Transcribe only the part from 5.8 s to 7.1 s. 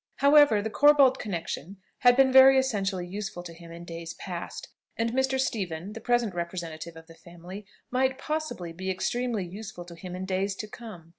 the present representative of